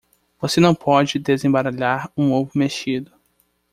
[0.39, 3.11] Você não pode desembaralhar um ovo mexido.